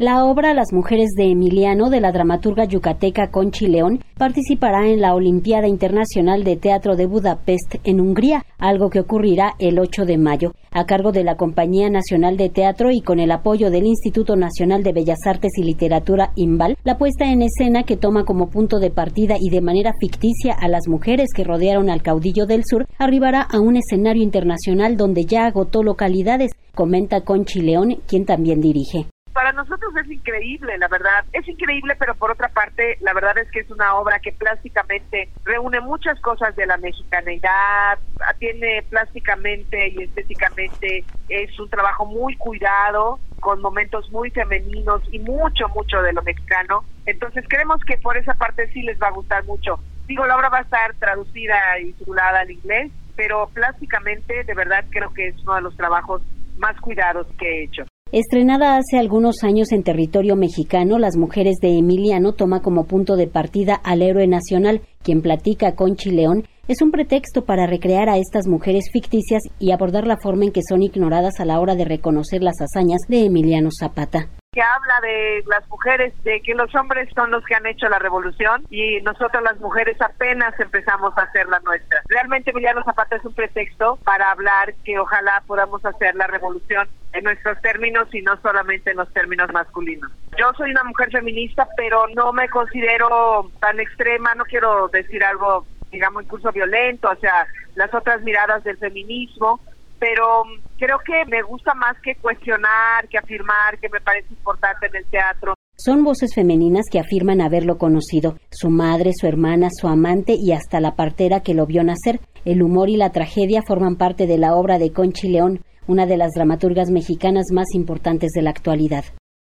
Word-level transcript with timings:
La 0.00 0.24
obra 0.26 0.54
Las 0.54 0.72
mujeres 0.72 1.10
de 1.16 1.24
Emiliano 1.24 1.90
de 1.90 2.00
la 2.00 2.12
dramaturga 2.12 2.64
yucateca 2.66 3.32
Conchi 3.32 3.66
León 3.66 3.98
participará 4.16 4.86
en 4.86 5.00
la 5.00 5.12
Olimpiada 5.12 5.66
Internacional 5.66 6.44
de 6.44 6.54
Teatro 6.54 6.94
de 6.94 7.06
Budapest 7.06 7.74
en 7.82 8.00
Hungría, 8.00 8.44
algo 8.58 8.90
que 8.90 9.00
ocurrirá 9.00 9.56
el 9.58 9.80
8 9.80 10.04
de 10.04 10.16
mayo, 10.16 10.52
a 10.70 10.86
cargo 10.86 11.10
de 11.10 11.24
la 11.24 11.36
Compañía 11.36 11.90
Nacional 11.90 12.36
de 12.36 12.48
Teatro 12.48 12.92
y 12.92 13.00
con 13.00 13.18
el 13.18 13.32
apoyo 13.32 13.72
del 13.72 13.86
Instituto 13.86 14.36
Nacional 14.36 14.84
de 14.84 14.92
Bellas 14.92 15.26
Artes 15.26 15.50
y 15.56 15.64
Literatura 15.64 16.30
IMBAL, 16.36 16.78
la 16.84 16.96
puesta 16.96 17.32
en 17.32 17.42
escena 17.42 17.82
que 17.82 17.96
toma 17.96 18.24
como 18.24 18.50
punto 18.50 18.78
de 18.78 18.92
partida 18.92 19.34
y 19.36 19.50
de 19.50 19.62
manera 19.62 19.94
ficticia 20.00 20.52
a 20.52 20.68
las 20.68 20.86
mujeres 20.86 21.30
que 21.34 21.42
rodearon 21.42 21.90
al 21.90 22.02
caudillo 22.02 22.46
del 22.46 22.62
sur 22.64 22.86
arribará 22.98 23.42
a 23.42 23.58
un 23.58 23.74
escenario 23.74 24.22
internacional 24.22 24.96
donde 24.96 25.24
ya 25.24 25.46
agotó 25.46 25.82
localidades, 25.82 26.52
comenta 26.72 27.22
Conchi 27.22 27.62
León, 27.62 27.96
quien 28.06 28.26
también 28.26 28.60
dirige 28.60 29.08
para 29.32 29.52
nosotros 29.52 29.92
es 29.96 30.10
increíble, 30.10 30.76
la 30.78 30.88
verdad. 30.88 31.24
Es 31.32 31.46
increíble, 31.48 31.96
pero 31.96 32.14
por 32.14 32.30
otra 32.30 32.48
parte, 32.48 32.96
la 33.00 33.12
verdad 33.12 33.38
es 33.38 33.50
que 33.50 33.60
es 33.60 33.70
una 33.70 33.94
obra 33.96 34.18
que 34.20 34.32
plásticamente 34.32 35.32
reúne 35.44 35.80
muchas 35.80 36.20
cosas 36.20 36.54
de 36.56 36.66
la 36.66 36.76
mexicanidad, 36.76 37.98
tiene 38.38 38.82
plásticamente 38.88 39.88
y 39.88 40.02
estéticamente, 40.02 41.06
es 41.28 41.58
un 41.58 41.68
trabajo 41.68 42.06
muy 42.06 42.36
cuidado, 42.36 43.20
con 43.40 43.60
momentos 43.60 44.10
muy 44.10 44.30
femeninos 44.30 45.02
y 45.12 45.18
mucho, 45.20 45.68
mucho 45.74 46.02
de 46.02 46.12
lo 46.12 46.22
mexicano. 46.22 46.84
Entonces 47.06 47.44
creemos 47.48 47.80
que 47.86 47.98
por 47.98 48.16
esa 48.16 48.34
parte 48.34 48.68
sí 48.72 48.82
les 48.82 48.98
va 49.00 49.08
a 49.08 49.12
gustar 49.12 49.44
mucho. 49.44 49.80
Digo, 50.06 50.26
la 50.26 50.36
obra 50.36 50.48
va 50.48 50.58
a 50.58 50.62
estar 50.62 50.94
traducida 50.98 51.56
y 51.80 51.92
titulada 51.92 52.40
al 52.40 52.50
inglés, 52.50 52.90
pero 53.14 53.50
plásticamente 53.52 54.44
de 54.44 54.54
verdad 54.54 54.84
creo 54.90 55.12
que 55.12 55.28
es 55.28 55.36
uno 55.44 55.56
de 55.56 55.62
los 55.62 55.76
trabajos 55.76 56.22
más 56.56 56.78
cuidados 56.80 57.26
que 57.38 57.46
he 57.46 57.64
hecho. 57.64 57.84
Estrenada 58.10 58.78
hace 58.78 58.96
algunos 58.96 59.44
años 59.44 59.70
en 59.70 59.82
territorio 59.82 60.34
mexicano, 60.34 60.98
Las 60.98 61.18
Mujeres 61.18 61.56
de 61.60 61.76
Emiliano 61.76 62.32
toma 62.32 62.62
como 62.62 62.84
punto 62.84 63.16
de 63.16 63.26
partida 63.26 63.74
al 63.74 64.00
héroe 64.00 64.26
nacional, 64.26 64.80
quien 65.02 65.20
platica 65.20 65.74
con 65.74 65.94
Chileón, 65.94 66.44
es 66.68 66.80
un 66.80 66.90
pretexto 66.90 67.44
para 67.44 67.66
recrear 67.66 68.08
a 68.08 68.16
estas 68.16 68.46
mujeres 68.46 68.86
ficticias 68.90 69.42
y 69.58 69.72
abordar 69.72 70.06
la 70.06 70.16
forma 70.22 70.46
en 70.46 70.52
que 70.52 70.62
son 70.66 70.82
ignoradas 70.82 71.38
a 71.38 71.44
la 71.44 71.60
hora 71.60 71.74
de 71.74 71.84
reconocer 71.84 72.42
las 72.42 72.62
hazañas 72.62 73.00
de 73.08 73.26
Emiliano 73.26 73.68
Zapata 73.78 74.30
que 74.58 74.62
habla 74.64 75.00
de 75.02 75.44
las 75.46 75.68
mujeres, 75.68 76.12
de 76.24 76.42
que 76.42 76.52
los 76.52 76.74
hombres 76.74 77.08
son 77.14 77.30
los 77.30 77.44
que 77.44 77.54
han 77.54 77.64
hecho 77.64 77.88
la 77.88 78.00
revolución 78.00 78.66
y 78.70 79.00
nosotros 79.02 79.40
las 79.44 79.56
mujeres 79.60 79.96
apenas 80.00 80.58
empezamos 80.58 81.16
a 81.16 81.22
hacer 81.22 81.46
la 81.46 81.60
nuestra. 81.60 82.02
Realmente 82.08 82.50
Emiliano 82.50 82.82
Zapata 82.82 83.14
es 83.14 83.24
un 83.24 83.34
pretexto 83.34 84.00
para 84.02 84.32
hablar 84.32 84.74
que 84.82 84.98
ojalá 84.98 85.44
podamos 85.46 85.84
hacer 85.84 86.16
la 86.16 86.26
revolución 86.26 86.88
en 87.12 87.22
nuestros 87.22 87.60
términos 87.60 88.12
y 88.12 88.20
no 88.22 88.36
solamente 88.42 88.90
en 88.90 88.96
los 88.96 89.12
términos 89.12 89.48
masculinos. 89.52 90.10
Yo 90.36 90.52
soy 90.54 90.72
una 90.72 90.82
mujer 90.82 91.12
feminista, 91.12 91.68
pero 91.76 92.08
no 92.16 92.32
me 92.32 92.48
considero 92.48 93.52
tan 93.60 93.78
extrema, 93.78 94.34
no 94.34 94.44
quiero 94.44 94.88
decir 94.88 95.22
algo, 95.22 95.66
digamos, 95.92 96.24
incluso 96.24 96.50
violento, 96.50 97.08
o 97.08 97.16
sea, 97.20 97.46
las 97.76 97.94
otras 97.94 98.22
miradas 98.22 98.64
del 98.64 98.76
feminismo, 98.78 99.60
pero 99.98 100.42
creo 100.78 100.98
que 101.04 101.24
me 101.26 101.42
gusta 101.42 101.74
más 101.74 101.96
que 102.02 102.14
cuestionar, 102.16 103.08
que 103.08 103.18
afirmar, 103.18 103.78
que 103.80 103.88
me 103.88 104.00
parece 104.00 104.32
importante 104.32 104.86
en 104.86 104.96
el 104.96 105.06
teatro. 105.06 105.54
Son 105.76 106.02
voces 106.02 106.34
femeninas 106.34 106.86
que 106.90 106.98
afirman 106.98 107.40
haberlo 107.40 107.78
conocido, 107.78 108.36
su 108.50 108.68
madre, 108.68 109.12
su 109.14 109.26
hermana, 109.26 109.68
su 109.70 109.86
amante 109.86 110.34
y 110.36 110.52
hasta 110.52 110.80
la 110.80 110.96
partera 110.96 111.40
que 111.40 111.54
lo 111.54 111.66
vio 111.66 111.84
nacer. 111.84 112.20
El 112.44 112.62
humor 112.62 112.88
y 112.88 112.96
la 112.96 113.12
tragedia 113.12 113.62
forman 113.62 113.96
parte 113.96 114.26
de 114.26 114.38
la 114.38 114.56
obra 114.56 114.78
de 114.78 114.92
Conchi 114.92 115.28
León, 115.28 115.64
una 115.86 116.06
de 116.06 116.16
las 116.16 116.32
dramaturgas 116.34 116.90
mexicanas 116.90 117.46
más 117.52 117.66
importantes 117.74 118.32
de 118.34 118.42
la 118.42 118.50
actualidad. 118.50 119.04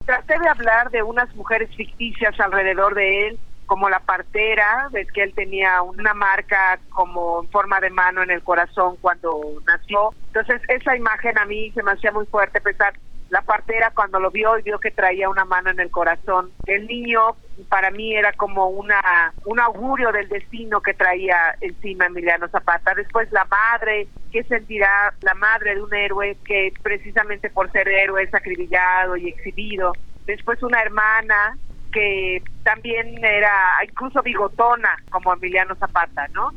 Traté 0.05 0.33
de 0.39 0.49
hablar 0.49 0.89
de 0.91 1.01
unas 1.03 1.33
mujeres 1.35 1.69
ficticias 1.75 2.39
alrededor 2.39 2.93
de 2.95 3.27
él, 3.27 3.39
como 3.66 3.89
la 3.89 3.99
partera, 3.99 4.89
ves 4.91 5.11
que 5.11 5.23
él 5.23 5.33
tenía 5.33 5.81
una 5.81 6.13
marca 6.13 6.80
como 6.89 7.44
en 7.44 7.49
forma 7.49 7.80
de 7.80 7.89
mano 7.89 8.23
en 8.23 8.31
el 8.31 8.44
corazón 8.44 8.97
cuando 9.01 9.41
nació. 9.66 10.13
Entonces 10.28 10.62
esa 10.67 10.95
imagen 10.95 11.38
a 11.38 11.45
mí 11.45 11.72
se 11.72 11.84
me 11.84 11.91
hacía 11.91 12.12
muy 12.12 12.25
fuerte 12.25 12.62
pensar, 12.62 12.94
la 13.29 13.41
partera 13.41 13.91
cuando 13.94 14.19
lo 14.19 14.29
vio 14.29 14.57
y 14.57 14.62
vio 14.62 14.79
que 14.79 14.91
traía 14.91 15.29
una 15.29 15.45
mano 15.45 15.72
en 15.72 15.79
el 15.79 15.89
corazón. 15.89 16.51
El 16.66 16.88
niño 16.88 17.35
para 17.69 17.89
mí 17.89 18.16
era 18.16 18.31
como 18.34 18.67
una 18.67 19.34
un 19.45 19.59
augurio 19.59 20.12
del 20.12 20.29
destino 20.29 20.81
que 20.81 20.94
traía 20.94 21.56
encima 21.62 22.06
Emiliano 22.06 22.47
Zapata. 22.50 22.94
Después 22.94 23.31
la 23.31 23.45
madre, 23.45 24.07
¿qué 24.31 24.44
sentirá 24.44 25.13
la 25.22 25.34
madre 25.34 25.75
de 25.75 25.81
un 25.81 25.94
héroe 25.94 26.38
que 26.45 26.73
precisamente 26.81 27.50
por 27.50 27.72
ser 27.72 27.88
héroe 27.88 28.23
es 28.23 28.34
acribillado 28.34 29.18
y 29.18 29.29
exhibido? 29.29 29.94
Después 30.25 30.62
una 30.63 30.81
hermana 30.81 31.57
que 31.95 32.44
también 32.63 33.17
era 33.23 33.53
incluso 33.88 34.22
bigotona 34.22 34.97
como 35.09 35.33
Emiliano 35.33 35.75
Zapata, 35.75 36.28
¿no? 36.33 36.50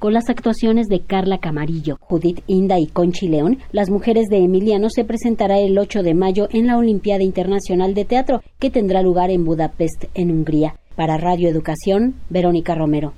Con 0.00 0.12
las 0.12 0.28
actuaciones 0.28 0.86
de 0.86 1.04
Carla 1.04 1.38
Camarillo, 1.38 1.96
Judith 2.00 2.42
Inda 2.46 2.78
y 2.78 2.86
Conchi 2.86 3.28
León, 3.28 3.58
Las 3.72 3.90
Mujeres 3.90 4.26
de 4.28 4.38
Emiliano 4.38 4.88
se 4.90 5.04
presentará 5.04 5.58
el 5.58 5.78
8 5.78 6.02
de 6.02 6.14
mayo 6.14 6.46
en 6.50 6.66
la 6.66 6.76
Olimpiada 6.76 7.22
Internacional 7.22 7.94
de 7.94 8.04
Teatro, 8.04 8.40
que 8.60 8.70
tendrá 8.70 9.02
lugar 9.02 9.30
en 9.30 9.44
Budapest, 9.44 10.04
en 10.14 10.30
Hungría. 10.30 10.76
Para 10.94 11.16
Radio 11.16 11.48
Educación, 11.48 12.14
Verónica 12.28 12.74
Romero. 12.74 13.14